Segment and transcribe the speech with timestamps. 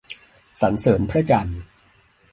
[0.61, 1.61] สรรเสริญพระจันทร์